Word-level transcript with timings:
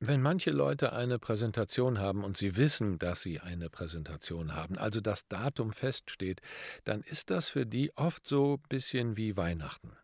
Wenn 0.00 0.22
manche 0.22 0.50
Leute 0.50 0.92
eine 0.92 1.18
Präsentation 1.18 1.98
haben 1.98 2.22
und 2.22 2.36
sie 2.36 2.56
wissen, 2.56 3.00
dass 3.00 3.22
sie 3.22 3.40
eine 3.40 3.68
Präsentation 3.68 4.54
haben, 4.54 4.78
also 4.78 5.00
das 5.00 5.26
Datum 5.26 5.72
feststeht, 5.72 6.40
dann 6.84 7.02
ist 7.02 7.30
das 7.30 7.48
für 7.48 7.66
die 7.66 7.96
oft 7.96 8.24
so 8.24 8.54
ein 8.54 8.68
bisschen 8.68 9.16
wie 9.16 9.36
Weihnachten. 9.36 9.96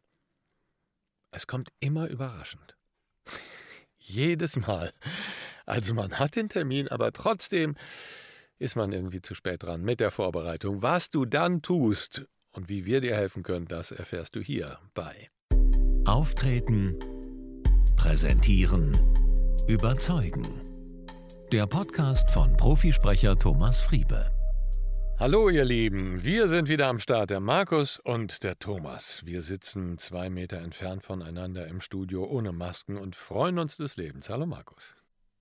Es 1.30 1.46
kommt 1.46 1.69
immer 1.79 2.09
überraschend. 2.09 2.77
Jedes 3.99 4.57
Mal. 4.57 4.93
Also 5.65 5.95
man 5.95 6.19
hat 6.19 6.35
den 6.35 6.49
Termin, 6.49 6.89
aber 6.89 7.13
trotzdem 7.13 7.77
ist 8.59 8.75
man 8.75 8.93
irgendwie 8.93 9.23
zu 9.23 9.35
spät 9.35 9.63
dran 9.63 9.83
mit 9.83 10.01
der 10.01 10.11
Vorbereitung. 10.11 10.83
Was 10.83 11.11
du 11.11 11.25
dann 11.25 11.63
tust 11.63 12.27
und 12.51 12.69
wie 12.69 12.85
wir 12.85 13.01
dir 13.01 13.15
helfen 13.15 13.45
können, 13.45 13.67
das 13.67 13.93
erfährst 13.93 14.35
du 14.35 14.41
hier 14.41 14.79
bei 14.93 15.31
Auftreten, 16.05 16.99
Präsentieren, 17.97 19.14
Überzeugen. 19.67 20.43
Der 21.51 21.66
Podcast 21.66 22.30
von 22.30 22.55
Profisprecher 22.55 23.34
Thomas 23.38 23.80
Friebe. 23.80 24.30
Hallo 25.19 25.48
ihr 25.48 25.65
Lieben, 25.65 26.23
wir 26.23 26.48
sind 26.48 26.69
wieder 26.69 26.88
am 26.88 26.98
Start, 26.98 27.30
der 27.30 27.41
Markus 27.41 27.98
und 27.98 28.43
der 28.43 28.59
Thomas. 28.59 29.23
Wir 29.24 29.41
sitzen 29.41 29.97
zwei 29.97 30.29
Meter 30.29 30.59
entfernt 30.59 31.02
voneinander 31.02 31.66
im 31.66 31.80
Studio 31.80 32.27
ohne 32.27 32.52
Masken 32.52 32.98
und 32.98 33.16
freuen 33.16 33.59
uns 33.59 33.79
des 33.79 33.97
Lebens. 33.97 34.29
Hallo 34.29 34.45
Markus. 34.45 34.95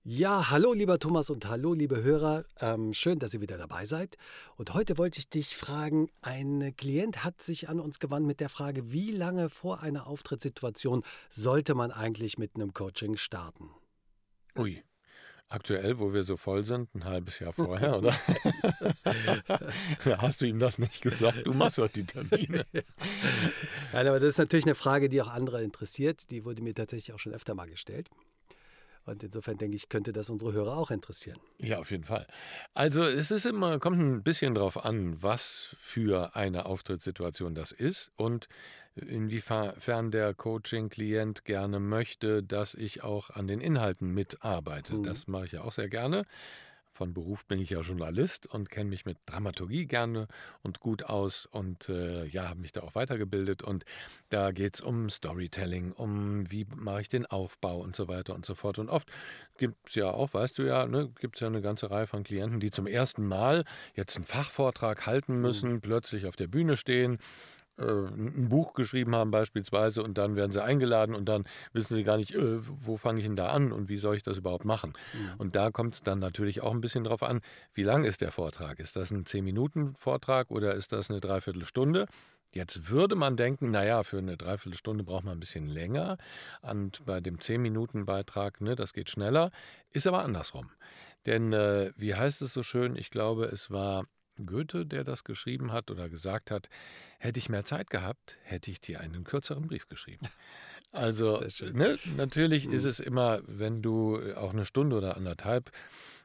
Ja, 0.04 0.48
hallo 0.50 0.72
lieber 0.72 0.98
Thomas 0.98 1.28
und 1.28 1.46
hallo 1.46 1.74
liebe 1.74 2.02
Hörer. 2.02 2.44
Ähm, 2.60 2.94
schön, 2.94 3.18
dass 3.18 3.34
ihr 3.34 3.42
wieder 3.42 3.58
dabei 3.58 3.84
seid. 3.84 4.16
Und 4.56 4.72
heute 4.72 4.96
wollte 4.96 5.18
ich 5.18 5.28
dich 5.28 5.54
fragen, 5.54 6.08
ein 6.22 6.74
Klient 6.78 7.24
hat 7.24 7.42
sich 7.42 7.68
an 7.68 7.78
uns 7.78 7.98
gewandt 7.98 8.26
mit 8.26 8.40
der 8.40 8.48
Frage, 8.48 8.90
wie 8.90 9.10
lange 9.10 9.50
vor 9.50 9.82
einer 9.82 10.06
Auftrittssituation 10.06 11.02
sollte 11.28 11.74
man 11.74 11.90
eigentlich 11.90 12.38
mit 12.38 12.54
einem 12.54 12.72
Coaching 12.72 13.18
starten? 13.18 13.68
Ui, 14.56 14.82
aktuell, 15.48 15.98
wo 15.98 16.12
wir 16.12 16.22
so 16.22 16.36
voll 16.36 16.64
sind, 16.64 16.94
ein 16.94 17.04
halbes 17.04 17.38
Jahr 17.38 17.52
vorher, 17.52 17.98
oder? 17.98 18.14
Hast 20.18 20.40
du 20.40 20.46
ihm 20.46 20.58
das 20.58 20.78
nicht 20.78 21.02
gesagt? 21.02 21.46
Du 21.46 21.52
machst 21.52 21.78
doch 21.78 21.88
die 21.88 22.04
Termine. 22.04 22.66
Nein, 23.92 24.06
aber 24.06 24.20
das 24.20 24.30
ist 24.30 24.38
natürlich 24.38 24.64
eine 24.64 24.74
Frage, 24.74 25.08
die 25.08 25.20
auch 25.22 25.28
andere 25.28 25.62
interessiert. 25.62 26.30
Die 26.30 26.44
wurde 26.44 26.62
mir 26.62 26.74
tatsächlich 26.74 27.14
auch 27.14 27.18
schon 27.18 27.32
öfter 27.32 27.54
mal 27.54 27.68
gestellt. 27.68 28.08
Und 29.06 29.22
insofern 29.22 29.58
denke 29.58 29.76
ich, 29.76 29.88
könnte 29.88 30.12
das 30.12 30.30
unsere 30.30 30.52
Hörer 30.52 30.78
auch 30.78 30.90
interessieren. 30.90 31.38
Ja, 31.58 31.78
auf 31.78 31.90
jeden 31.90 32.04
Fall. 32.04 32.26
Also 32.72 33.02
es 33.02 33.30
ist 33.30 33.44
immer, 33.44 33.78
kommt 33.78 33.98
ein 33.98 34.22
bisschen 34.22 34.54
drauf 34.54 34.82
an, 34.82 35.22
was 35.22 35.76
für 35.78 36.34
eine 36.34 36.64
Auftrittssituation 36.64 37.54
das 37.54 37.70
ist 37.70 38.12
und 38.16 38.48
inwiefern 38.96 40.10
der 40.10 40.34
Coaching-Klient 40.34 41.44
gerne 41.44 41.80
möchte, 41.80 42.42
dass 42.42 42.74
ich 42.74 43.02
auch 43.02 43.30
an 43.30 43.46
den 43.46 43.60
Inhalten 43.60 44.12
mitarbeite. 44.12 44.94
Mhm. 44.94 45.02
Das 45.04 45.26
mache 45.26 45.46
ich 45.46 45.52
ja 45.52 45.62
auch 45.62 45.72
sehr 45.72 45.88
gerne. 45.88 46.24
Von 46.94 47.12
Beruf 47.12 47.44
bin 47.46 47.58
ich 47.58 47.70
ja 47.70 47.80
Journalist 47.80 48.46
und 48.46 48.70
kenne 48.70 48.88
mich 48.88 49.04
mit 49.04 49.18
Dramaturgie 49.26 49.86
gerne 49.86 50.28
und 50.62 50.78
gut 50.78 51.02
aus 51.02 51.44
und 51.44 51.88
äh, 51.88 52.24
ja, 52.26 52.48
habe 52.48 52.60
mich 52.60 52.70
da 52.70 52.82
auch 52.82 52.94
weitergebildet. 52.94 53.64
Und 53.64 53.84
da 54.28 54.52
geht 54.52 54.76
es 54.76 54.80
um 54.80 55.10
Storytelling, 55.10 55.90
um 55.90 56.48
wie 56.52 56.64
mache 56.72 57.00
ich 57.00 57.08
den 57.08 57.26
Aufbau 57.26 57.80
und 57.80 57.96
so 57.96 58.06
weiter 58.06 58.32
und 58.32 58.46
so 58.46 58.54
fort. 58.54 58.78
Und 58.78 58.90
oft 58.90 59.10
gibt 59.58 59.88
es 59.88 59.96
ja 59.96 60.12
auch, 60.12 60.34
weißt 60.34 60.56
du 60.56 60.62
ja, 60.62 60.86
ne, 60.86 61.10
gibt 61.18 61.34
es 61.34 61.40
ja 61.40 61.48
eine 61.48 61.62
ganze 61.62 61.90
Reihe 61.90 62.06
von 62.06 62.22
Klienten, 62.22 62.60
die 62.60 62.70
zum 62.70 62.86
ersten 62.86 63.26
Mal 63.26 63.64
jetzt 63.96 64.14
einen 64.14 64.24
Fachvortrag 64.24 65.04
halten 65.04 65.40
müssen, 65.40 65.72
mhm. 65.72 65.80
plötzlich 65.80 66.26
auf 66.26 66.36
der 66.36 66.46
Bühne 66.46 66.76
stehen 66.76 67.18
ein 67.76 68.48
Buch 68.48 68.74
geschrieben 68.74 69.14
haben 69.14 69.30
beispielsweise 69.30 70.02
und 70.02 70.16
dann 70.16 70.36
werden 70.36 70.52
sie 70.52 70.62
eingeladen 70.62 71.14
und 71.14 71.24
dann 71.28 71.44
wissen 71.72 71.94
sie 71.94 72.04
gar 72.04 72.16
nicht, 72.16 72.34
äh, 72.34 72.58
wo 72.62 72.96
fange 72.96 73.18
ich 73.18 73.26
denn 73.26 73.36
da 73.36 73.48
an 73.48 73.72
und 73.72 73.88
wie 73.88 73.98
soll 73.98 74.16
ich 74.16 74.22
das 74.22 74.38
überhaupt 74.38 74.64
machen. 74.64 74.92
Mhm. 75.12 75.34
Und 75.38 75.56
da 75.56 75.70
kommt 75.70 75.94
es 75.94 76.02
dann 76.02 76.20
natürlich 76.20 76.62
auch 76.62 76.72
ein 76.72 76.80
bisschen 76.80 77.04
drauf 77.04 77.22
an, 77.22 77.40
wie 77.72 77.82
lang 77.82 78.04
ist 78.04 78.20
der 78.20 78.30
Vortrag? 78.30 78.78
Ist 78.78 78.96
das 78.96 79.10
ein 79.10 79.24
10-Minuten-Vortrag 79.24 80.50
oder 80.50 80.74
ist 80.74 80.92
das 80.92 81.10
eine 81.10 81.20
Dreiviertelstunde? 81.20 82.06
Jetzt 82.52 82.88
würde 82.88 83.16
man 83.16 83.36
denken, 83.36 83.72
naja, 83.72 84.04
für 84.04 84.18
eine 84.18 84.36
Dreiviertelstunde 84.36 85.02
braucht 85.02 85.24
man 85.24 85.36
ein 85.36 85.40
bisschen 85.40 85.66
länger. 85.66 86.18
Und 86.62 87.04
bei 87.04 87.20
dem 87.20 87.38
10-Minuten-Beitrag, 87.38 88.60
ne, 88.60 88.76
das 88.76 88.92
geht 88.92 89.10
schneller. 89.10 89.50
Ist 89.90 90.06
aber 90.06 90.22
andersrum. 90.22 90.70
Denn, 91.26 91.52
äh, 91.52 91.90
wie 91.96 92.14
heißt 92.14 92.42
es 92.42 92.52
so 92.52 92.62
schön, 92.62 92.94
ich 92.94 93.10
glaube, 93.10 93.46
es 93.46 93.72
war 93.72 94.04
Goethe, 94.44 94.86
der 94.86 95.04
das 95.04 95.24
geschrieben 95.24 95.72
hat 95.72 95.90
oder 95.90 96.08
gesagt 96.08 96.50
hat, 96.50 96.68
hätte 97.18 97.38
ich 97.38 97.48
mehr 97.48 97.64
Zeit 97.64 97.90
gehabt, 97.90 98.36
hätte 98.42 98.70
ich 98.70 98.80
dir 98.80 99.00
einen 99.00 99.24
kürzeren 99.24 99.66
Brief 99.66 99.88
geschrieben. 99.88 100.28
Also 100.92 101.44
ne, 101.72 101.98
natürlich 102.16 102.68
mhm. 102.68 102.72
ist 102.74 102.84
es 102.84 103.00
immer, 103.00 103.40
wenn 103.48 103.82
du 103.82 104.20
auch 104.36 104.52
eine 104.52 104.64
Stunde 104.64 104.96
oder 104.96 105.16
anderthalb 105.16 105.72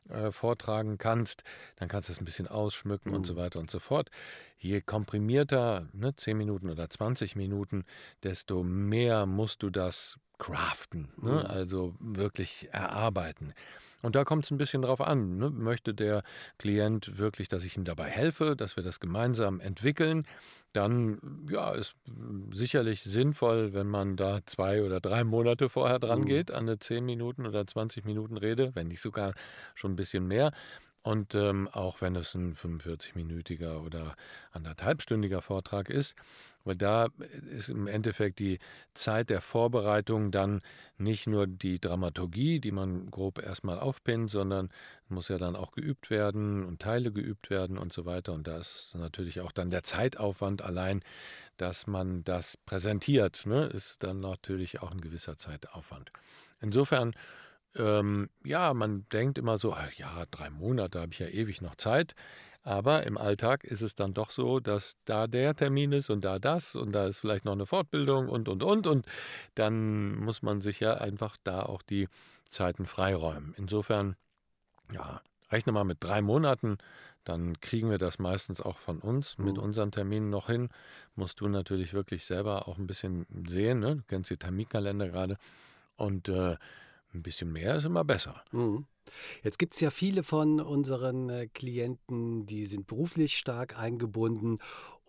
äh, 0.10 0.32
vortragen 0.32 0.98
kannst, 0.98 1.44
dann 1.78 1.88
kannst 1.88 2.10
du 2.10 2.14
es 2.14 2.22
ein 2.22 2.26
bisschen 2.26 2.48
ausschmücken 2.48 3.10
mhm. 3.10 3.18
und 3.18 3.26
so 3.26 3.34
mhm. 3.34 3.38
weiter 3.38 3.60
und 3.60 3.72
so 3.72 3.80
fort. 3.80 4.10
Je 4.58 4.82
komprimierter, 4.82 5.88
ne, 5.94 6.16
10 6.16 6.38
Minuten 6.38 6.70
oder 6.70 6.90
20 6.90 7.36
Minuten, 7.36 7.84
desto 8.24 8.64
mehr 8.64 9.26
musst 9.26 9.64
du 9.64 9.70
das 9.70 10.20
craften, 10.38 11.10
ne? 11.18 11.32
mhm. 11.32 11.46
also 11.46 11.96
wirklich 12.00 12.70
erarbeiten. 12.72 13.54
Und 14.02 14.16
da 14.16 14.24
kommt 14.24 14.46
es 14.46 14.52
ein 14.52 14.58
bisschen 14.58 14.82
drauf 14.82 15.02
an. 15.02 15.38
Ne? 15.38 15.50
Möchte 15.50 15.94
der 15.94 16.24
Klient 16.58 17.18
wirklich, 17.18 17.48
dass 17.48 17.64
ich 17.64 17.78
ihm 17.78 17.84
dabei 17.84 18.10
helfe, 18.10 18.56
dass 18.56 18.76
wir 18.76 18.84
das 18.84 19.00
gemeinsam 19.00 19.60
entwickeln? 19.60 20.26
Dann 20.72 21.20
ja, 21.50 21.72
ist 21.72 21.96
sicherlich 22.52 23.04
sinnvoll, 23.04 23.74
wenn 23.74 23.88
man 23.88 24.16
da 24.16 24.40
zwei 24.46 24.84
oder 24.84 25.00
drei 25.00 25.24
Monate 25.24 25.68
vorher 25.68 26.00
dran 26.00 26.22
mhm. 26.22 26.26
geht 26.26 26.52
an 26.52 26.64
eine 26.64 26.78
10 26.78 27.04
Minuten 27.04 27.48
oder 27.48 27.66
20 27.66 28.06
Minuten 28.06 28.38
Rede, 28.38 28.72
wenn 28.76 28.88
nicht 28.88 29.02
sogar 29.02 29.34
schon 29.74 29.94
ein 29.94 29.96
bisschen 29.96 30.28
mehr. 30.28 30.52
Und 31.02 31.34
ähm, 31.34 31.70
auch 31.70 32.02
wenn 32.02 32.16
es 32.16 32.36
ein 32.36 32.56
45-minütiger 32.56 33.84
oder 33.84 34.16
anderthalbstündiger 34.52 35.42
Vortrag 35.42 35.90
ist, 35.90 36.16
weil 36.66 36.76
da 36.76 37.08
ist 37.56 37.70
im 37.70 37.88
Endeffekt 37.88 38.40
die 38.40 38.60
Zeit 38.94 39.30
der 39.30 39.42
Vorbereitung 39.42 40.30
dann 40.30 40.62
nicht 40.98 41.26
nur 41.26 41.48
die 41.48 41.80
Dramaturgie, 41.80 42.60
die 42.60 42.72
man 42.72 43.10
grob 43.10 43.42
erstmal 43.42 43.80
aufpinnt, 43.80 44.30
sondern 44.30 44.70
muss 45.08 45.30
ja 45.30 45.38
dann 45.38 45.56
auch 45.56 45.72
geübt 45.72 46.10
werden 46.10 46.66
und 46.66 46.82
Teile 46.82 47.12
geübt 47.12 47.50
werden 47.50 47.78
und 47.78 47.94
so 47.94 48.06
weiter. 48.06 48.34
Und 48.34 48.48
da 48.48 48.58
ist 48.58 48.94
natürlich 48.96 49.40
auch 49.40 49.54
dann 49.54 49.70
der 49.70 49.84
Zeitaufwand 49.84 50.62
allein, 50.62 51.02
dass 51.58 51.88
man 51.88 52.24
das 52.24 52.58
präsentiert, 52.58 53.46
ne, 53.46 53.66
ist 53.68 54.04
dann 54.04 54.20
natürlich 54.20 54.82
auch 54.82 54.92
ein 54.92 55.02
gewisser 55.02 55.38
Zeitaufwand. 55.38 56.12
Insofern 56.62 57.16
ähm, 57.76 58.30
ja, 58.44 58.74
man 58.74 59.06
denkt 59.12 59.38
immer 59.38 59.58
so, 59.58 59.74
ach 59.74 59.92
ja, 59.94 60.24
drei 60.32 60.50
Monate 60.50 61.00
habe 61.00 61.14
ich 61.14 61.20
ja 61.20 61.28
ewig 61.28 61.62
noch 61.62 61.76
Zeit. 61.76 62.16
Aber 62.62 63.04
im 63.06 63.18
Alltag 63.18 63.64
ist 63.64 63.82
es 63.82 63.96
dann 63.96 64.14
doch 64.14 64.32
so, 64.32 64.60
dass 64.60 64.98
da 65.06 65.28
der 65.28 65.56
Termin 65.56 65.94
ist 65.94 66.10
und 66.10 66.26
da 66.26 66.40
das 66.40 66.76
und 66.76 66.92
da 66.92 67.08
ist 67.08 67.20
vielleicht 67.20 67.46
noch 67.46 67.54
eine 67.54 67.66
Fortbildung 67.66 68.28
und, 68.28 68.50
und, 68.50 68.64
und. 68.64 68.86
Und 68.86 69.06
dann 69.56 70.16
muss 70.16 70.42
man 70.42 70.60
sich 70.62 70.80
ja 70.80 70.96
einfach 70.96 71.38
da 71.44 71.64
auch 71.64 71.82
die 71.82 72.10
Zeiten 72.48 72.86
freiräumen. 72.86 73.54
Insofern, 73.58 74.16
ja, 74.92 75.22
rechne 75.52 75.72
mal 75.72 75.86
mit 75.86 75.98
drei 76.02 76.22
Monaten, 76.22 76.78
dann 77.24 77.60
kriegen 77.62 77.90
wir 77.90 77.98
das 77.98 78.20
meistens 78.20 78.62
auch 78.62 78.78
von 78.78 79.00
uns 79.00 79.38
mit 79.38 79.56
mhm. 79.56 79.64
unseren 79.64 79.92
Terminen 79.92 80.30
noch 80.30 80.48
hin. 80.48 80.70
Musst 81.16 81.42
du 81.42 81.48
natürlich 81.48 81.94
wirklich 81.94 82.26
selber 82.26 82.68
auch 82.68 82.78
ein 82.78 82.88
bisschen 82.88 83.26
sehen, 83.48 83.80
ne? 83.80 83.98
du 83.98 84.04
kennst 84.08 84.32
die 84.32 84.38
Terminkalender 84.38 85.10
gerade. 85.10 85.38
Und 85.96 86.30
äh, 86.30 86.58
ein 87.14 87.24
bisschen 87.24 87.52
mehr 87.52 87.76
ist 87.76 87.86
immer 87.86 88.04
besser. 88.04 88.44
Mhm. 88.52 88.86
Jetzt 89.44 89.58
gibt 89.58 89.74
es 89.74 89.80
ja 89.80 89.90
viele 89.90 90.24
von 90.24 90.60
unseren 90.60 91.30
äh, 91.30 91.48
Klienten, 91.48 92.46
die 92.46 92.66
sind 92.66 92.86
beruflich 92.86 93.38
stark 93.38 93.78
eingebunden 93.78 94.60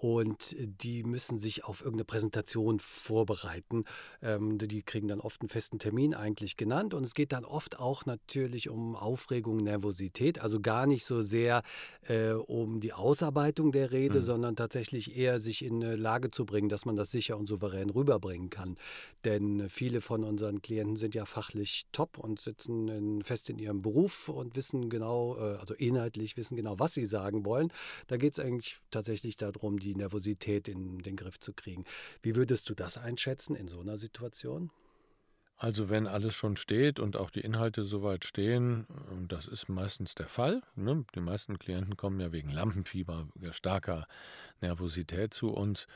und 0.01 0.57
die 0.59 1.03
müssen 1.03 1.37
sich 1.37 1.65
auf 1.65 1.83
irgendeine 1.83 2.07
Präsentation 2.07 2.81
vorbereiten. 2.81 3.85
Ähm, 4.23 4.57
die 4.57 4.83
kriegen 4.83 5.09
dann 5.09 5.21
oft 5.21 5.43
einen 5.43 5.51
festen 5.51 5.79
Termin 5.79 6.15
eigentlich 6.15 6.57
genannt 6.57 6.95
und 6.95 7.05
es 7.05 7.13
geht 7.13 7.33
dann 7.33 7.45
oft 7.45 7.79
auch 7.79 8.07
natürlich 8.07 8.71
um 8.71 8.97
Aufregung, 8.97 9.59
Nervosität, 9.59 10.41
also 10.41 10.59
gar 10.59 10.87
nicht 10.87 11.05
so 11.05 11.21
sehr 11.21 11.63
äh, 12.09 12.31
um 12.31 12.81
die 12.81 12.95
Ausarbeitung 12.95 13.73
der 13.73 13.93
Rede, 13.93 14.21
mhm. 14.21 14.25
sondern 14.25 14.57
tatsächlich 14.57 15.15
eher 15.15 15.39
sich 15.39 15.63
in 15.63 15.85
eine 15.85 15.97
Lage 15.97 16.31
zu 16.31 16.47
bringen, 16.47 16.71
dass 16.71 16.87
man 16.87 16.97
das 16.97 17.11
sicher 17.11 17.37
und 17.37 17.47
souverän 17.47 17.91
rüberbringen 17.91 18.49
kann. 18.49 18.79
Denn 19.27 19.69
viele 19.69 20.01
von 20.01 20.25
unseren 20.25 20.63
Klienten 20.63 20.97
sind 20.97 21.15
ja 21.15 21.27
fachlich 21.27 21.85
top 21.93 22.17
und 22.17 22.41
sitzen 22.41 22.89
in, 22.89 23.23
fest 23.23 23.51
in 23.51 23.59
ihrem 23.59 23.83
Beruf 23.83 24.31
und 24.31 24.57
wissen 24.57 24.89
genau, 24.89 25.37
äh, 25.37 25.57
also 25.57 25.75
inhaltlich 25.75 26.39
wissen 26.39 26.57
genau, 26.57 26.79
was 26.79 26.95
sie 26.95 27.05
sagen 27.05 27.45
wollen. 27.45 27.71
Da 28.07 28.17
geht 28.17 28.33
es 28.33 28.41
eigentlich 28.41 28.79
tatsächlich 28.91 29.37
darum, 29.37 29.79
die 29.79 29.90
die 29.91 29.97
Nervosität 29.97 30.69
in 30.69 31.01
den 31.01 31.17
Griff 31.17 31.41
zu 31.41 31.53
kriegen. 31.53 31.85
Wie 32.23 32.37
würdest 32.37 32.69
du 32.69 32.75
das 32.75 32.97
einschätzen 32.97 33.57
in 33.57 33.67
so 33.67 33.81
einer 33.81 33.97
Situation? 33.97 34.71
Also 35.57 35.91
wenn 35.91 36.07
alles 36.07 36.35
schon 36.35 36.57
steht 36.57 36.99
und 37.01 37.17
auch 37.19 37.29
die 37.29 37.41
Inhalte 37.41 37.83
soweit 37.83 38.25
stehen, 38.25 38.87
das 39.29 39.47
ist 39.47 39.69
meistens 39.69 40.15
der 40.15 40.29
Fall. 40.29 40.63
Ne? 40.75 41.05
Die 41.15 41.21
meisten 41.21 41.59
Klienten 41.59 41.97
kommen 41.97 42.19
ja 42.21 42.33
wegen 42.33 42.51
Lampenfieber, 42.51 43.29
starker 43.51 44.07
Nervosität 44.63 45.35
zu 45.35 45.51
uns. 45.51 45.87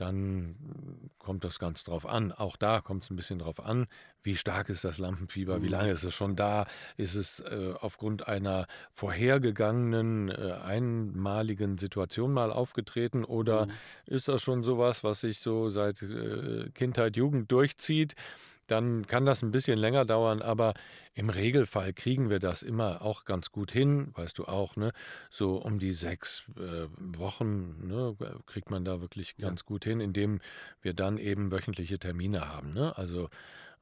Dann 0.00 1.10
kommt 1.18 1.44
das 1.44 1.58
ganz 1.58 1.84
drauf 1.84 2.06
an. 2.06 2.32
Auch 2.32 2.56
da 2.56 2.80
kommt 2.80 3.04
es 3.04 3.10
ein 3.10 3.16
bisschen 3.16 3.38
drauf 3.40 3.60
an, 3.64 3.86
wie 4.22 4.36
stark 4.36 4.68
ist 4.68 4.84
das 4.84 4.98
Lampenfieber, 4.98 5.62
wie 5.62 5.66
Mhm. 5.66 5.68
lange 5.68 5.90
ist 5.92 6.04
es 6.04 6.14
schon 6.14 6.36
da, 6.36 6.66
ist 6.96 7.14
es 7.14 7.40
äh, 7.40 7.74
aufgrund 7.80 8.26
einer 8.28 8.66
vorhergegangenen, 8.90 10.28
äh, 10.30 10.52
einmaligen 10.62 11.78
Situation 11.78 12.32
mal 12.32 12.52
aufgetreten 12.52 13.24
oder 13.24 13.66
Mhm. 13.66 13.80
ist 14.06 14.28
das 14.28 14.42
schon 14.42 14.62
sowas, 14.62 15.04
was 15.04 15.20
sich 15.20 15.40
so 15.40 15.68
seit 15.70 16.02
äh, 16.02 16.70
Kindheit, 16.74 17.16
Jugend 17.16 17.50
durchzieht? 17.52 18.14
Dann 18.68 19.06
kann 19.06 19.26
das 19.26 19.42
ein 19.42 19.50
bisschen 19.50 19.78
länger 19.78 20.04
dauern, 20.04 20.42
aber 20.42 20.74
im 21.14 21.30
Regelfall 21.30 21.92
kriegen 21.92 22.30
wir 22.30 22.38
das 22.38 22.62
immer 22.62 23.02
auch 23.02 23.24
ganz 23.24 23.50
gut 23.50 23.72
hin, 23.72 24.12
weißt 24.14 24.38
du 24.38 24.44
auch, 24.44 24.76
ne? 24.76 24.92
So 25.30 25.56
um 25.56 25.78
die 25.78 25.92
sechs 25.94 26.44
äh, 26.56 26.86
Wochen 26.96 27.88
ne, 27.88 28.16
kriegt 28.46 28.70
man 28.70 28.84
da 28.84 29.00
wirklich 29.00 29.36
Ja. 29.36 29.48
ganz 29.48 29.64
gut 29.64 29.84
hin, 29.84 30.00
indem 30.00 30.40
wir 30.80 30.94
dann 30.94 31.18
eben 31.18 31.50
wöchentliche 31.50 31.98
Termine 31.98 32.48
haben. 32.48 32.72
Ne? 32.72 32.96
Also 32.96 33.28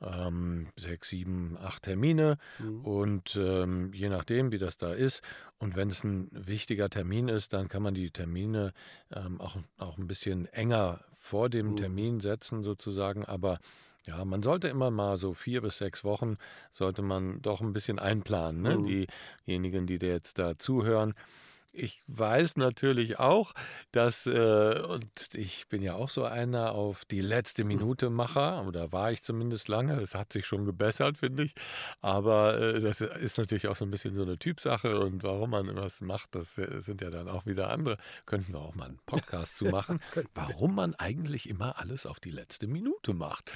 ähm, 0.00 0.69
sechs, 0.77 1.09
sieben, 1.09 1.56
acht 1.61 1.85
Termine 1.85 2.38
Mhm. 2.59 2.83
und 2.83 3.37
ähm, 3.37 3.93
je 3.93 4.09
nachdem, 4.09 4.53
wie 4.53 4.59
das 4.59 4.77
da 4.77 4.93
ist. 4.93 5.23
Und 5.59 5.77
wenn 5.77 5.88
es 5.88 6.05
ein 6.05 6.29
wichtiger 6.33 6.91
Termin 6.91 7.29
ist, 7.29 7.53
dann 7.53 7.69
kann 7.69 7.83
man 7.83 7.94
die 7.94 8.11
Termine 8.11 8.73
ähm, 9.15 9.41
auch, 9.41 9.56
auch 9.79 9.99
ein 9.99 10.06
bisschen 10.06 10.47
enger 10.47 11.00
vor 11.15 11.49
dem 11.49 11.69
Mhm. 11.69 11.77
Termin 11.77 12.21
setzen, 12.21 12.62
sozusagen. 12.62 13.25
Aber 13.25 13.59
ja, 14.06 14.25
man 14.25 14.43
sollte 14.43 14.69
immer 14.69 14.91
mal 14.91 15.17
so 15.17 15.35
vier 15.35 15.62
bis 15.62 15.79
sechs 15.79 16.05
Wochen, 16.05 16.37
sollte 16.73 17.03
man 17.03 17.43
doch 17.43 17.61
ein 17.61 17.73
bisschen 17.73 17.99
einplanen. 17.99 18.62
Ne? 18.62 18.79
Mhm. 18.79 19.06
Diejenigen, 19.47 19.87
die 19.87 19.99
dir 19.99 20.11
jetzt 20.11 20.38
da 20.38 20.58
zuhören. 20.58 21.14
Ich 21.78 22.02
weiß 22.06 22.56
natürlich 22.56 23.19
auch, 23.19 23.52
dass, 23.93 24.26
äh, 24.26 24.81
und 24.81 25.34
ich 25.34 25.69
bin 25.69 25.82
ja 25.82 25.94
auch 25.94 26.08
so 26.08 26.25
einer 26.25 26.73
auf 26.73 27.05
die 27.05 27.20
letzte 27.20 27.64
Minute 27.64 28.08
Macher, 28.08 28.67
oder 28.67 28.93
war 28.93 29.12
ich 29.12 29.23
zumindest 29.23 29.69
lange. 29.69 30.00
Es 30.00 30.14
hat 30.14 30.32
sich 30.32 30.46
schon 30.46 30.64
gebessert, 30.64 31.19
finde 31.19 31.43
ich. 31.43 31.55
Aber 32.00 32.58
äh, 32.58 32.81
das 32.81 33.02
ist 33.02 33.37
natürlich 33.37 33.69
auch 33.69 33.76
so 33.76 33.84
ein 33.84 33.90
bisschen 33.90 34.14
so 34.14 34.23
eine 34.23 34.38
Typsache 34.38 34.99
und 34.99 35.23
warum 35.23 35.50
man 35.50 35.76
was 35.76 36.00
macht, 36.00 36.34
das 36.34 36.55
sind 36.55 37.02
ja 37.02 37.11
dann 37.11 37.28
auch 37.28 37.44
wieder 37.44 37.69
andere. 37.69 37.99
Könnten 38.25 38.55
wir 38.55 38.61
auch 38.61 38.75
mal 38.75 38.88
einen 38.88 39.00
Podcast 39.05 39.56
zu 39.56 39.64
machen, 39.67 40.00
warum 40.32 40.75
man 40.75 40.94
eigentlich 40.94 41.46
immer 41.46 41.78
alles 41.78 42.06
auf 42.06 42.20
die 42.20 42.31
letzte 42.31 42.67
Minute 42.69 43.12
macht. 43.12 43.52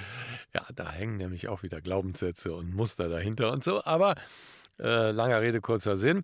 Ja, 0.53 0.63
da 0.75 0.91
hängen 0.91 1.17
nämlich 1.17 1.47
auch 1.47 1.63
wieder 1.63 1.81
Glaubenssätze 1.81 2.53
und 2.53 2.73
Muster 2.75 3.09
dahinter 3.09 3.51
und 3.51 3.63
so. 3.63 3.83
Aber 3.83 4.13
äh, 4.79 5.11
langer 5.11 5.41
Rede, 5.41 5.61
kurzer 5.61 5.97
Sinn. 5.97 6.23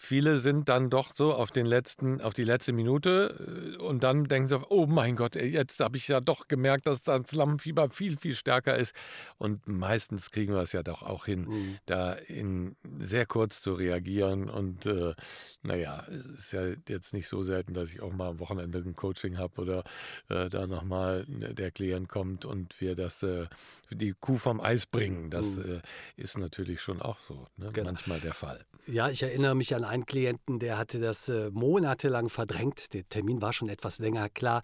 Viele 0.00 0.38
sind 0.38 0.68
dann 0.68 0.90
doch 0.90 1.10
so 1.16 1.34
auf 1.34 1.50
den 1.50 1.66
letzten, 1.66 2.20
auf 2.20 2.32
die 2.32 2.44
letzte 2.44 2.72
Minute 2.72 3.74
äh, 3.76 3.82
und 3.82 4.04
dann 4.04 4.24
denken 4.26 4.48
sie, 4.48 4.60
oh 4.70 4.86
mein 4.86 5.16
Gott, 5.16 5.34
jetzt 5.34 5.80
habe 5.80 5.96
ich 5.96 6.06
ja 6.06 6.20
doch 6.20 6.46
gemerkt, 6.46 6.86
dass 6.86 7.02
das 7.02 7.32
Lampenfieber 7.32 7.88
viel, 7.88 8.16
viel 8.16 8.36
stärker 8.36 8.76
ist. 8.76 8.94
Und 9.38 9.66
meistens 9.66 10.30
kriegen 10.30 10.54
wir 10.54 10.62
es 10.62 10.70
ja 10.72 10.84
doch 10.84 11.02
auch 11.02 11.26
hin, 11.26 11.46
Mhm. 11.48 11.78
da 11.86 12.12
in 12.12 12.76
sehr 12.98 13.26
kurz 13.26 13.60
zu 13.60 13.72
reagieren. 13.74 14.48
Und 14.48 14.86
äh, 14.86 15.14
naja, 15.62 16.06
es 16.08 16.38
ist 16.44 16.52
ja 16.52 16.62
jetzt 16.88 17.12
nicht 17.12 17.26
so 17.26 17.42
selten, 17.42 17.74
dass 17.74 17.90
ich 17.90 18.00
auch 18.00 18.12
mal 18.12 18.28
am 18.28 18.38
Wochenende 18.38 18.78
ein 18.78 18.94
Coaching 18.94 19.36
habe 19.36 19.60
oder 19.60 19.82
äh, 20.28 20.48
da 20.48 20.68
nochmal 20.68 21.24
der 21.26 21.72
Klient 21.72 22.08
kommt 22.08 22.44
und 22.44 22.80
wir 22.80 22.94
das 22.94 23.24
äh, 23.24 23.46
die 23.90 24.14
Kuh 24.18 24.38
vom 24.38 24.60
Eis 24.60 24.86
bringen. 24.86 25.30
Das 25.30 25.56
Mhm. 25.56 25.80
äh, 26.16 26.22
ist 26.22 26.36
natürlich 26.38 26.80
schon 26.80 27.00
auch 27.02 27.18
so 27.26 27.46
ne? 27.56 27.70
Genau. 27.72 27.90
manchmal 27.90 28.20
der 28.20 28.34
Fall. 28.34 28.64
Ja, 28.86 29.10
ich 29.10 29.22
erinnere 29.22 29.54
mich 29.54 29.74
an 29.74 29.84
einen 29.84 30.06
Klienten, 30.06 30.58
der 30.58 30.78
hatte 30.78 30.98
das 31.00 31.28
äh, 31.28 31.50
monatelang 31.50 32.28
verdrängt. 32.28 32.94
Der 32.94 33.06
Termin 33.08 33.42
war 33.42 33.52
schon 33.52 33.68
etwas 33.68 33.98
länger, 33.98 34.28
klar. 34.28 34.62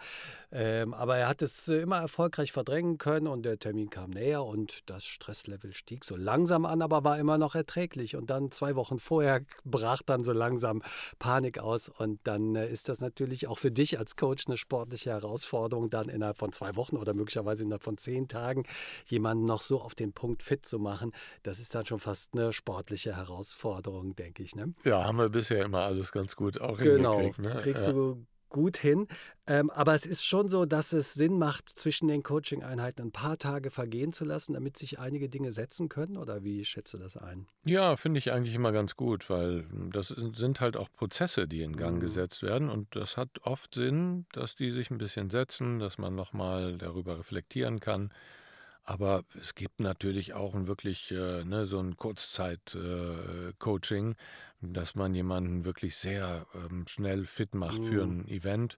Ähm, 0.56 0.94
aber 0.94 1.16
er 1.16 1.28
hat 1.28 1.42
es 1.42 1.66
äh, 1.66 1.80
immer 1.80 1.98
erfolgreich 1.98 2.52
verdrängen 2.52 2.96
können 2.96 3.26
und 3.26 3.42
der 3.42 3.58
Termin 3.58 3.90
kam 3.90 4.10
näher 4.10 4.44
und 4.44 4.88
das 4.88 5.04
Stresslevel 5.04 5.72
stieg 5.72 6.04
so 6.04 6.14
langsam 6.14 6.64
an, 6.64 6.80
aber 6.80 7.02
war 7.02 7.18
immer 7.18 7.38
noch 7.38 7.56
erträglich. 7.56 8.14
Und 8.14 8.30
dann 8.30 8.52
zwei 8.52 8.76
Wochen 8.76 9.00
vorher 9.00 9.40
brach 9.64 10.02
dann 10.02 10.22
so 10.22 10.30
langsam 10.30 10.80
Panik 11.18 11.58
aus. 11.58 11.88
Und 11.88 12.20
dann 12.22 12.54
äh, 12.54 12.68
ist 12.68 12.88
das 12.88 13.00
natürlich 13.00 13.48
auch 13.48 13.58
für 13.58 13.72
dich 13.72 13.98
als 13.98 14.14
Coach 14.14 14.44
eine 14.46 14.56
sportliche 14.56 15.10
Herausforderung, 15.10 15.90
dann 15.90 16.08
innerhalb 16.08 16.38
von 16.38 16.52
zwei 16.52 16.76
Wochen 16.76 16.96
oder 16.96 17.14
möglicherweise 17.14 17.64
innerhalb 17.64 17.82
von 17.82 17.98
zehn 17.98 18.28
Tagen 18.28 18.62
jemanden 19.06 19.46
noch 19.46 19.60
so 19.60 19.80
auf 19.80 19.96
den 19.96 20.12
Punkt 20.12 20.44
fit 20.44 20.64
zu 20.64 20.78
machen. 20.78 21.10
Das 21.42 21.58
ist 21.58 21.74
dann 21.74 21.84
schon 21.84 21.98
fast 21.98 22.30
eine 22.32 22.52
sportliche 22.52 23.16
Herausforderung, 23.16 24.14
denke 24.14 24.44
ich. 24.44 24.54
Ne? 24.54 24.72
Ja, 24.84 25.02
haben 25.04 25.18
wir 25.18 25.30
bisher 25.30 25.64
immer 25.64 25.80
alles 25.80 26.12
ganz 26.12 26.36
gut 26.36 26.60
auch 26.60 26.78
Genau, 26.78 27.18
hingekriegt. 27.18 27.38
Ne? 27.40 27.60
kriegst 27.60 27.88
ja. 27.88 27.92
du 27.92 28.24
gut 28.54 28.76
hin. 28.76 29.08
Ähm, 29.46 29.68
aber 29.70 29.94
es 29.94 30.06
ist 30.06 30.24
schon 30.24 30.48
so, 30.48 30.64
dass 30.64 30.92
es 30.92 31.12
Sinn 31.14 31.38
macht, 31.38 31.68
zwischen 31.68 32.06
den 32.08 32.22
Coaching-Einheiten 32.22 33.02
ein 33.02 33.12
paar 33.12 33.36
Tage 33.36 33.70
vergehen 33.70 34.12
zu 34.12 34.24
lassen, 34.24 34.54
damit 34.54 34.78
sich 34.78 34.98
einige 35.00 35.28
Dinge 35.28 35.50
setzen 35.52 35.88
können. 35.88 36.16
Oder 36.16 36.44
wie 36.44 36.64
schätzt 36.64 36.94
du 36.94 36.98
das 36.98 37.16
ein? 37.16 37.46
Ja, 37.66 37.96
finde 37.96 38.18
ich 38.18 38.30
eigentlich 38.30 38.54
immer 38.54 38.72
ganz 38.72 38.94
gut, 38.94 39.28
weil 39.30 39.66
das 39.90 40.08
sind 40.08 40.60
halt 40.60 40.76
auch 40.76 40.88
Prozesse, 40.92 41.48
die 41.48 41.62
in 41.62 41.76
Gang 41.76 41.96
Mhm. 41.96 42.00
gesetzt 42.00 42.42
werden. 42.42 42.68
Und 42.70 42.94
das 42.94 43.16
hat 43.16 43.30
oft 43.42 43.74
Sinn, 43.74 44.26
dass 44.32 44.54
die 44.54 44.70
sich 44.70 44.90
ein 44.90 44.98
bisschen 44.98 45.30
setzen, 45.30 45.78
dass 45.78 45.98
man 45.98 46.14
nochmal 46.14 46.78
darüber 46.78 47.18
reflektieren 47.18 47.80
kann. 47.80 48.12
Aber 48.86 49.24
es 49.40 49.54
gibt 49.54 49.80
natürlich 49.80 50.34
auch 50.34 50.54
ein 50.54 50.66
wirklich 50.66 51.10
äh, 51.10 51.42
ne, 51.44 51.66
so 51.66 51.78
ein 51.80 51.96
Kurzzeit-Coaching, 51.96 54.14
dass 54.60 54.94
man 54.94 55.14
jemanden 55.14 55.64
wirklich 55.64 55.96
sehr 55.96 56.46
ähm, 56.54 56.86
schnell 56.86 57.24
fit 57.26 57.54
macht 57.54 57.82
für 57.84 58.02
Mhm. 58.02 58.06
ein 58.06 58.28
Event. 58.28 58.76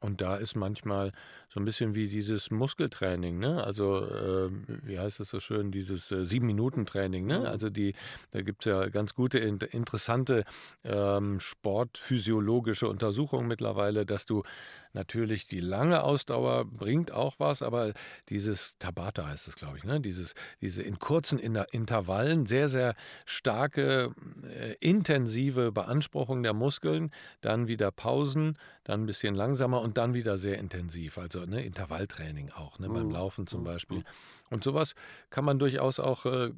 Und 0.00 0.20
da 0.20 0.36
ist 0.36 0.54
manchmal 0.54 1.12
so 1.48 1.58
ein 1.58 1.64
bisschen 1.64 1.94
wie 1.94 2.08
dieses 2.08 2.50
Muskeltraining, 2.50 3.38
ne? 3.38 3.64
Also, 3.64 4.08
ähm, 4.08 4.64
wie 4.84 4.98
heißt 4.98 5.18
es 5.20 5.30
so 5.30 5.40
schön, 5.40 5.72
dieses 5.72 6.12
äh, 6.12 6.24
Sieben-Minuten-Training, 6.24 7.26
ne? 7.26 7.40
Mhm. 7.40 7.46
Also 7.46 7.68
die, 7.68 7.94
da 8.30 8.42
gibt 8.42 8.64
es 8.64 8.70
ja 8.70 8.88
ganz 8.90 9.14
gute, 9.14 9.38
in- 9.38 9.58
interessante 9.58 10.44
ähm, 10.84 11.40
sportphysiologische 11.40 12.88
Untersuchungen 12.88 13.48
mittlerweile, 13.48 14.06
dass 14.06 14.24
du 14.26 14.44
natürlich 14.92 15.46
die 15.46 15.60
lange 15.60 16.02
Ausdauer 16.02 16.64
bringt 16.64 17.12
auch 17.12 17.34
was, 17.38 17.62
aber 17.62 17.92
dieses 18.28 18.78
Tabata 18.78 19.26
heißt 19.26 19.48
es, 19.48 19.56
glaube 19.56 19.78
ich, 19.78 19.84
ne? 19.84 20.00
Dieses, 20.00 20.34
diese 20.60 20.82
in 20.82 20.98
kurzen 20.98 21.38
Inter 21.38 21.66
Intervallen 21.72 22.46
sehr, 22.46 22.68
sehr 22.68 22.94
starke, 23.26 24.14
äh, 24.44 24.74
intensive 24.80 25.72
Beanspruchung 25.72 26.42
der 26.42 26.54
Muskeln, 26.54 27.10
dann 27.40 27.68
wieder 27.68 27.90
Pausen, 27.90 28.58
dann 28.84 29.02
ein 29.02 29.06
bisschen 29.06 29.34
langsamer 29.34 29.82
und 29.88 29.96
dann 29.96 30.12
wieder 30.12 30.36
sehr 30.36 30.58
intensiv. 30.58 31.16
Also 31.16 31.46
ne, 31.46 31.64
Intervalltraining 31.64 32.50
auch, 32.50 32.78
ne, 32.78 32.90
beim 32.90 33.06
Mhm. 33.06 33.12
Laufen 33.12 33.46
zum 33.46 33.60
Mhm. 33.60 33.64
Beispiel. 33.64 34.04
Und 34.50 34.64
sowas 34.64 34.94
kann 35.30 35.44
man 35.44 35.58
durchaus 35.58 36.00
auch 36.00 36.26
äh, 36.26 36.50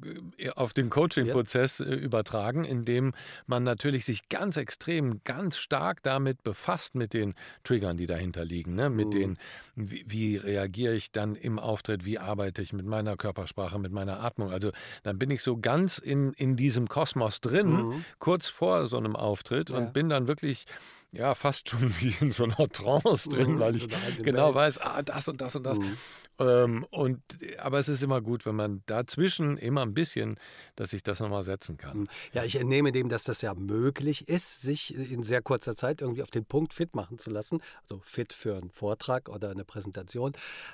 auf 0.55 0.73
den 0.73 0.89
Coaching-Prozess 0.89 1.79
äh, 1.79 1.93
übertragen, 1.93 2.63
indem 2.63 3.13
man 3.47 3.63
natürlich 3.63 4.05
sich 4.05 4.29
ganz 4.29 4.57
extrem, 4.57 5.21
ganz 5.23 5.57
stark 5.57 6.01
damit 6.03 6.43
befasst, 6.43 6.95
mit 6.95 7.13
den 7.13 7.33
Triggern, 7.63 7.97
die 7.97 8.05
dahinter 8.07 8.45
liegen. 8.45 8.75
Ne? 8.75 8.89
Mit 8.89 9.09
Mhm. 9.09 9.11
den, 9.11 9.37
wie, 9.75 10.03
wie 10.07 10.37
reagiere 10.37 10.93
ich 10.95 11.11
dann 11.11 11.35
im 11.35 11.59
Auftritt, 11.59 12.05
wie 12.05 12.19
arbeite 12.19 12.61
ich 12.61 12.73
mit 12.73 12.85
meiner 12.85 13.17
Körpersprache, 13.17 13.79
mit 13.79 13.91
meiner 13.91 14.21
Atmung. 14.21 14.51
Also 14.51 14.71
dann 15.03 15.19
bin 15.19 15.29
ich 15.31 15.43
so 15.43 15.57
ganz 15.57 15.97
in, 15.97 16.33
in 16.33 16.55
diesem 16.55 16.87
Kosmos 16.87 17.41
drin, 17.41 17.71
Mhm. 17.87 18.05
kurz 18.19 18.47
vor 18.49 18.87
so 18.87 18.97
einem 18.97 19.15
Auftritt 19.15 19.69
Ja. 19.69 19.77
und 19.77 19.93
bin 19.93 20.09
dann 20.09 20.27
wirklich. 20.27 20.65
Ja, 21.13 21.35
fast 21.35 21.67
schon 21.67 21.89
wie 21.99 22.15
in 22.21 22.31
so 22.31 22.45
einer 22.45 22.69
Trance 22.69 23.27
drin, 23.27 23.55
Mhm, 23.55 23.59
weil 23.59 23.75
ich 23.75 23.89
genau 24.23 24.55
weiß, 24.55 24.77
ah, 24.77 25.01
das 25.01 25.27
und 25.27 25.41
das 25.41 25.57
und 25.57 25.63
das. 25.63 25.77
Mhm. 25.77 25.97
Ähm, 26.41 26.85
und, 26.89 27.21
aber 27.59 27.79
es 27.79 27.89
ist 27.89 28.03
immer 28.03 28.21
gut, 28.21 28.45
wenn 28.45 28.55
man 28.55 28.83
dazwischen 28.85 29.57
immer 29.57 29.81
ein 29.81 29.93
bisschen, 29.93 30.37
dass 30.75 30.93
ich 30.93 31.03
das 31.03 31.19
nochmal 31.19 31.43
setzen 31.43 31.77
kann. 31.77 31.99
Mhm. 31.99 32.07
Ja, 32.33 32.43
ich 32.43 32.55
entnehme 32.55 32.91
dem, 32.91 33.09
dass 33.09 33.23
das 33.23 33.41
ja 33.41 33.53
möglich 33.53 34.27
ist, 34.27 34.61
sich 34.61 34.95
in 34.95 35.23
sehr 35.23 35.41
kurzer 35.41 35.75
Zeit 35.75 36.01
irgendwie 36.01 36.21
auf 36.21 36.29
den 36.29 36.45
Punkt 36.45 36.73
fit 36.73 36.95
machen 36.95 37.17
zu 37.17 37.29
lassen. 37.29 37.61
Also 37.81 37.99
fit 38.03 38.33
für 38.33 38.57
einen 38.57 38.71
Vortrag 38.71 39.29
oder 39.29 39.51
eine 39.51 39.65
Präsentation. 39.65 40.33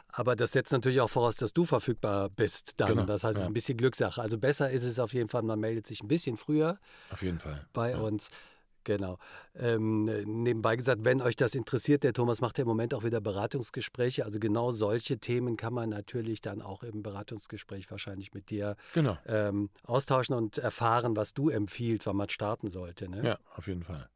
Aber 0.10 0.36
das 0.36 0.52
setzt 0.52 0.72
natürlich 0.72 1.02
auch 1.02 1.10
voraus, 1.10 1.36
dass 1.36 1.54
du 1.54 1.66
verfügbar 1.66 2.30
bist 2.30 2.74
dann. 2.78 2.90
Genau, 2.90 3.06
Das 3.06 3.24
heißt, 3.24 3.36
es 3.36 3.42
ist 3.42 3.46
ja. 3.46 3.50
ein 3.50 3.54
bisschen 3.54 3.78
Glückssache. 3.78 4.22
Also 4.22 4.38
besser 4.38 4.70
ist 4.70 4.84
es 4.84 5.00
auf 5.00 5.14
jeden 5.14 5.30
Fall, 5.30 5.44
man 5.44 5.60
meldet 5.60 5.88
sich 5.88 6.02
ein 6.02 6.08
bisschen 6.08 6.38
früher 6.38 6.80
Auf 7.12 7.22
jeden 7.22 7.40
Fall. 7.40 7.66
bei 7.74 7.92
ja. 7.92 7.98
uns. 7.98 8.30
Genau. 8.88 9.18
Ähm, 9.54 10.06
nebenbei 10.06 10.78
gesagt, 10.78 11.04
wenn 11.04 11.22
euch 11.22 11.36
das 11.36 11.56
interessiert, 11.56 12.06
der 12.06 12.14
Thomas 12.14 12.40
macht 12.40 12.58
ja 12.58 12.62
im 12.62 12.70
Moment 12.70 12.94
auch 12.94 13.04
wieder 13.04 13.20
Beratungsgespräche. 13.20 14.24
Also 14.24 14.40
genau 14.40 14.72
solche 14.72 15.18
Themen 15.18 15.58
kann 15.58 15.74
man 15.74 15.90
natürlich 15.90 16.40
dann 16.40 16.62
auch 16.62 16.84
im 16.84 17.04
Beratungsgespräch 17.04 17.92
wahrscheinlich 17.92 18.34
mit 18.34 18.50
dir 18.50 18.78
Genau. 18.94 19.18
ähm, 19.28 19.70
austauschen 19.84 20.36
und 20.36 20.58
erfahren, 20.58 21.18
was 21.18 21.34
du 21.34 21.50
empfiehlst, 21.50 22.08
wann 22.08 22.16
man 22.16 22.30
starten 22.30 22.72
sollte. 22.72 23.10
Ne? 23.10 23.26
Ja, 23.26 23.40
auf 23.58 23.68
jeden 23.68 23.84
Fall. 23.84 24.08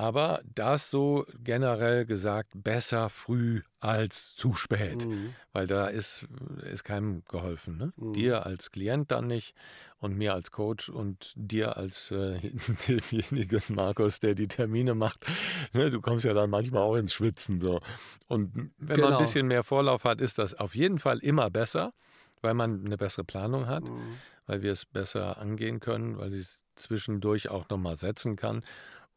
Aber 0.00 0.40
das 0.54 0.90
so 0.92 1.26
generell 1.42 2.06
gesagt, 2.06 2.52
besser 2.54 3.10
früh 3.10 3.62
als 3.80 4.36
zu 4.36 4.54
spät, 4.54 5.04
Mhm. 5.06 5.34
weil 5.52 5.66
da 5.66 5.88
ist, 5.88 6.24
ist 6.70 6.84
keinem 6.84 7.24
geholfen. 7.28 7.78
Ne? 7.78 7.92
Mhm. 7.96 8.12
Dir 8.12 8.46
als 8.46 8.70
Klient 8.70 9.10
dann 9.10 9.26
nicht 9.26 9.54
und 9.98 10.16
mir 10.16 10.34
als 10.34 10.52
Coach 10.52 10.88
und 10.88 11.32
dir 11.34 11.76
als 11.76 12.12
äh, 12.12 12.38
demjenigen 12.88 13.62
Markus, 13.74 14.20
der 14.20 14.36
die 14.36 14.46
Termine 14.46 14.94
macht. 14.94 15.26
Ne? 15.72 15.90
Du 15.90 16.00
kommst 16.00 16.24
ja 16.24 16.32
dann 16.32 16.48
manchmal 16.50 16.82
auch 16.82 16.94
ins 16.94 17.12
Schwitzen. 17.12 17.60
So. 17.60 17.80
Und 18.28 18.54
wenn 18.78 19.00
man 19.00 19.06
Genau. 19.10 19.18
ein 19.18 19.18
bisschen 19.24 19.48
mehr 19.48 19.64
Vorlauf 19.64 20.04
hat, 20.04 20.20
ist 20.20 20.38
das 20.38 20.54
auf 20.54 20.76
jeden 20.76 21.00
Fall 21.00 21.18
immer 21.18 21.50
besser, 21.50 21.92
weil 22.40 22.54
man 22.54 22.84
eine 22.86 22.96
bessere 22.96 23.24
Planung 23.24 23.66
hat 23.66 23.82
Mhm. 23.82 24.18
weil 24.46 24.62
wir 24.62 24.72
es 24.72 24.86
besser 24.86 25.38
angehen 25.38 25.78
können, 25.80 26.16
weil 26.18 26.30
sie 26.30 26.38
es 26.38 26.62
zwischendurch 26.74 27.50
auch 27.50 27.68
nochmal 27.68 27.96
setzen 27.96 28.36
kann. 28.36 28.62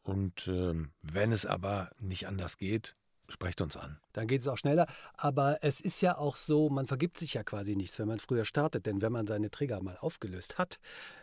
Und 0.02 0.48
ähm, 0.48 0.90
wenn 1.02 1.32
es 1.32 1.46
aber 1.46 1.90
nicht 2.00 2.26
anders 2.26 2.56
geht, 2.58 2.96
sprecht 3.32 3.60
uns 3.60 3.76
an. 3.76 3.98
Dann 4.12 4.26
geht 4.26 4.42
es 4.42 4.48
auch 4.48 4.58
schneller. 4.58 4.86
Aber 5.16 5.58
es 5.62 5.80
ist 5.80 6.00
ja 6.02 6.16
auch 6.16 6.36
so, 6.36 6.68
man 6.68 6.86
vergibt 6.86 7.16
sich 7.16 7.34
ja 7.34 7.42
quasi 7.42 7.74
nichts, 7.74 7.98
wenn 7.98 8.06
man 8.06 8.18
früher 8.18 8.44
startet. 8.44 8.86
Denn 8.86 9.00
wenn 9.00 9.12
man 9.12 9.26
seine 9.26 9.50
Trigger 9.50 9.82
mal 9.82 9.96
aufgelöst 9.96 10.58
hat, 10.58 10.78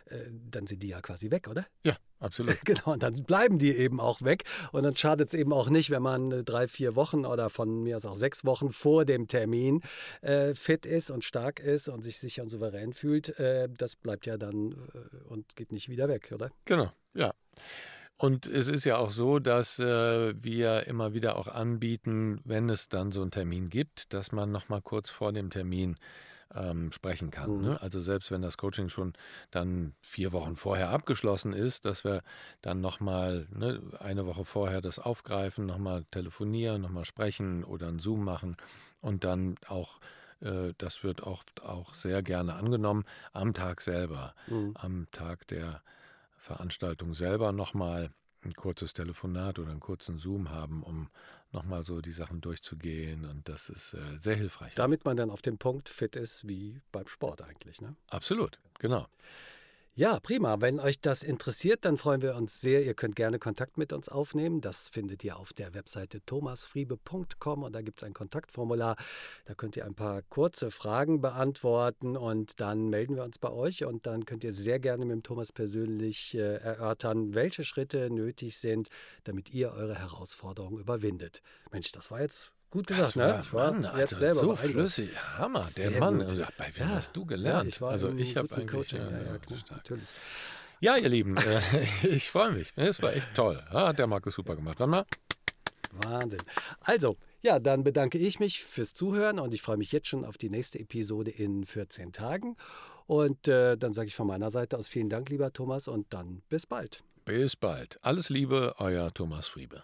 äh, 0.06 0.18
dann 0.30 0.66
sind 0.66 0.82
die 0.82 0.88
ja 0.88 1.00
quasi 1.00 1.30
weg, 1.30 1.48
oder? 1.48 1.66
Ja, 1.84 1.96
absolut. 2.18 2.58
Genau, 2.64 2.92
und 2.92 3.02
dann 3.02 3.14
bleiben 3.24 3.58
die 3.58 3.76
eben 3.76 4.00
auch 4.00 4.22
weg. 4.22 4.44
Und 4.72 4.82
dann 4.82 4.96
schadet 4.96 5.28
es 5.28 5.34
eben 5.34 5.52
auch 5.52 5.70
nicht, 5.70 5.90
wenn 5.90 6.02
man 6.02 6.32
äh, 6.32 6.44
drei, 6.44 6.68
vier 6.68 6.96
Wochen 6.96 7.24
oder 7.24 7.48
von 7.48 7.82
mir 7.82 7.96
aus 7.96 8.04
auch 8.04 8.16
sechs 8.16 8.44
Wochen 8.44 8.72
vor 8.72 9.04
dem 9.04 9.28
Termin 9.28 9.80
äh, 10.20 10.54
fit 10.54 10.86
ist 10.86 11.10
und 11.10 11.24
stark 11.24 11.60
ist 11.60 11.88
und 11.88 12.02
sich 12.02 12.18
sicher 12.18 12.42
und 12.42 12.48
souverän 12.48 12.92
fühlt. 12.92 13.38
Äh, 13.38 13.68
das 13.70 13.96
bleibt 13.96 14.26
ja 14.26 14.36
dann 14.36 14.72
äh, 14.72 15.28
und 15.28 15.56
geht 15.56 15.72
nicht 15.72 15.88
wieder 15.88 16.08
weg, 16.08 16.32
oder? 16.34 16.50
Genau, 16.64 16.90
ja. 17.14 17.32
Und 18.20 18.46
es 18.46 18.68
ist 18.68 18.84
ja 18.84 18.98
auch 18.98 19.10
so, 19.10 19.38
dass 19.38 19.78
äh, 19.78 20.34
wir 20.44 20.86
immer 20.86 21.14
wieder 21.14 21.36
auch 21.36 21.48
anbieten, 21.48 22.42
wenn 22.44 22.68
es 22.68 22.90
dann 22.90 23.12
so 23.12 23.22
einen 23.22 23.30
Termin 23.30 23.70
gibt, 23.70 24.12
dass 24.12 24.30
man 24.30 24.52
nochmal 24.52 24.82
kurz 24.82 25.08
vor 25.08 25.32
dem 25.32 25.48
Termin 25.48 25.96
ähm, 26.54 26.92
sprechen 26.92 27.30
kann. 27.30 27.56
Mhm. 27.56 27.62
Ne? 27.62 27.80
Also 27.80 28.00
selbst 28.02 28.30
wenn 28.30 28.42
das 28.42 28.58
Coaching 28.58 28.90
schon 28.90 29.14
dann 29.50 29.94
vier 30.02 30.32
Wochen 30.32 30.56
vorher 30.56 30.90
abgeschlossen 30.90 31.54
ist, 31.54 31.86
dass 31.86 32.04
wir 32.04 32.22
dann 32.60 32.82
nochmal 32.82 33.46
ne, 33.54 33.80
eine 34.00 34.26
Woche 34.26 34.44
vorher 34.44 34.82
das 34.82 34.98
aufgreifen, 34.98 35.64
nochmal 35.64 36.04
telefonieren, 36.10 36.82
nochmal 36.82 37.06
sprechen 37.06 37.64
oder 37.64 37.88
einen 37.88 38.00
Zoom 38.00 38.22
machen 38.22 38.58
und 39.00 39.24
dann 39.24 39.54
auch, 39.66 39.98
äh, 40.40 40.74
das 40.76 41.04
wird 41.04 41.22
oft 41.22 41.62
auch 41.62 41.94
sehr 41.94 42.22
gerne 42.22 42.52
angenommen, 42.54 43.04
am 43.32 43.54
Tag 43.54 43.80
selber, 43.80 44.34
Mhm. 44.46 44.74
am 44.74 45.06
Tag 45.10 45.46
der 45.48 45.80
Veranstaltung 46.50 47.14
selber 47.14 47.52
nochmal 47.52 48.10
ein 48.42 48.54
kurzes 48.54 48.92
Telefonat 48.92 49.60
oder 49.60 49.70
einen 49.70 49.78
kurzen 49.78 50.18
Zoom 50.18 50.50
haben, 50.50 50.82
um 50.82 51.08
nochmal 51.52 51.84
so 51.84 52.00
die 52.00 52.12
Sachen 52.12 52.40
durchzugehen. 52.40 53.24
Und 53.24 53.48
das 53.48 53.68
ist 53.68 53.94
äh, 53.94 54.18
sehr 54.18 54.34
hilfreich. 54.34 54.74
Damit 54.74 55.04
man 55.04 55.16
dann 55.16 55.30
auf 55.30 55.42
dem 55.42 55.58
Punkt 55.58 55.88
fit 55.88 56.16
ist 56.16 56.48
wie 56.48 56.80
beim 56.90 57.06
Sport 57.06 57.42
eigentlich. 57.42 57.80
Ne? 57.80 57.94
Absolut, 58.08 58.58
genau. 58.80 59.06
Ja, 60.00 60.18
prima. 60.18 60.62
Wenn 60.62 60.80
euch 60.80 60.98
das 61.02 61.22
interessiert, 61.22 61.84
dann 61.84 61.98
freuen 61.98 62.22
wir 62.22 62.34
uns 62.34 62.62
sehr. 62.62 62.82
Ihr 62.82 62.94
könnt 62.94 63.16
gerne 63.16 63.38
Kontakt 63.38 63.76
mit 63.76 63.92
uns 63.92 64.08
aufnehmen. 64.08 64.62
Das 64.62 64.88
findet 64.88 65.22
ihr 65.24 65.36
auf 65.36 65.52
der 65.52 65.74
Webseite 65.74 66.22
thomasfriebe.com 66.24 67.62
und 67.62 67.74
da 67.74 67.82
gibt 67.82 67.98
es 67.98 68.04
ein 68.04 68.14
Kontaktformular. 68.14 68.96
Da 69.44 69.52
könnt 69.52 69.76
ihr 69.76 69.84
ein 69.84 69.94
paar 69.94 70.22
kurze 70.22 70.70
Fragen 70.70 71.20
beantworten 71.20 72.16
und 72.16 72.60
dann 72.60 72.88
melden 72.88 73.14
wir 73.16 73.24
uns 73.24 73.38
bei 73.38 73.50
euch 73.50 73.84
und 73.84 74.06
dann 74.06 74.24
könnt 74.24 74.42
ihr 74.42 74.54
sehr 74.54 74.80
gerne 74.80 75.04
mit 75.04 75.16
dem 75.16 75.22
Thomas 75.22 75.52
persönlich 75.52 76.34
äh, 76.34 76.56
erörtern, 76.56 77.34
welche 77.34 77.64
Schritte 77.64 78.08
nötig 78.08 78.56
sind, 78.56 78.88
damit 79.24 79.52
ihr 79.52 79.70
eure 79.70 79.98
Herausforderungen 79.98 80.80
überwindet. 80.80 81.42
Mensch, 81.72 81.92
das 81.92 82.10
war 82.10 82.22
jetzt 82.22 82.54
gut 82.70 82.86
gesagt, 82.86 83.16
ne? 83.16 83.40
Ich 83.42 83.52
war 83.52 83.72
Mann, 83.72 83.82
jetzt 83.98 84.14
also 84.14 84.16
selber 84.16 84.40
so 84.40 84.56
flüssig. 84.56 85.10
Hammer, 85.38 85.68
der 85.76 85.90
Sehr 85.90 86.00
Mann. 86.00 86.18
gut. 86.18 86.46
Bei 86.56 86.66
wem 86.76 86.88
Ja, 86.88 86.94
hast 86.96 87.14
du 87.16 87.24
gelernt? 87.26 87.62
Ja, 87.64 87.68
ich 87.68 87.80
war 87.80 87.90
also 87.90 88.12
ich 88.12 88.36
habe 88.36 88.54
eigentlich 88.54 88.70
Coaching. 88.70 89.00
ja, 89.00 89.10
Ja, 89.10 89.22
ja, 89.32 89.38
klar, 89.38 89.58
natürlich. 89.70 90.08
Ja, 90.80 90.96
ihr 90.96 91.08
Lieben, 91.08 91.36
äh, 91.36 91.60
ich 92.06 92.30
freue 92.30 92.52
mich. 92.52 92.72
Es 92.76 93.02
war 93.02 93.12
echt 93.14 93.34
toll. 93.34 93.62
Ja, 93.72 93.88
hat 93.88 93.98
der 93.98 94.06
Markus 94.06 94.34
super 94.34 94.56
gemacht. 94.56 94.78
Warte 94.80 94.90
mal. 94.90 95.04
Wahnsinn. 95.92 96.40
Also, 96.80 97.16
ja, 97.42 97.58
dann 97.58 97.82
bedanke 97.84 98.16
ich 98.18 98.38
mich 98.38 98.62
fürs 98.64 98.94
Zuhören 98.94 99.38
und 99.40 99.52
ich 99.52 99.60
freue 99.62 99.76
mich 99.76 99.92
jetzt 99.92 100.06
schon 100.08 100.24
auf 100.24 100.38
die 100.38 100.48
nächste 100.50 100.78
Episode 100.78 101.30
in 101.30 101.64
14 101.64 102.12
Tagen. 102.12 102.56
Und 103.06 103.48
äh, 103.48 103.76
dann 103.76 103.92
sage 103.92 104.06
ich 104.06 104.14
von 104.14 104.28
meiner 104.28 104.50
Seite 104.50 104.78
aus 104.78 104.86
vielen 104.86 105.08
Dank, 105.08 105.28
lieber 105.30 105.52
Thomas, 105.52 105.88
und 105.88 106.06
dann 106.14 106.42
bis 106.48 106.64
bald. 106.66 107.02
Bis 107.24 107.56
bald. 107.56 107.98
Alles 108.02 108.28
Liebe, 108.30 108.74
euer 108.78 109.12
Thomas 109.12 109.48
Friebe. 109.48 109.82